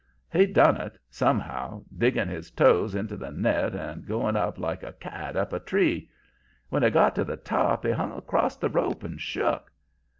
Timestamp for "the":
3.15-3.29, 7.23-7.37, 8.61-8.69